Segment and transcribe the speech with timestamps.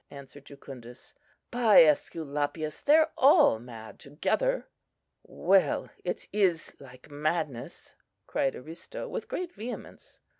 [0.09, 1.13] answered Jucundus.
[1.51, 2.81] "By Esculapius!
[2.81, 4.65] they're all mad together!"
[5.21, 7.93] "Well, it is like madness!"
[8.25, 10.19] cried Aristo, with great vehemence.